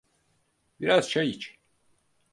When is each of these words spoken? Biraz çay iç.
Biraz 0.79 1.09
çay 1.09 1.29
iç. 1.29 1.59